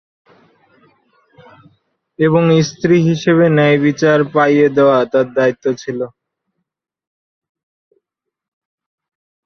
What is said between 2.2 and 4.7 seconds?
এবং স্ত্রী হিসেবে ন্যায়বিচার পাইয়ে